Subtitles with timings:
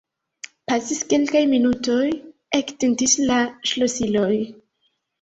[0.71, 2.01] Pasis kelkaj minutoj;
[2.63, 3.41] ektintis la
[3.75, 4.35] ŝlosiloj.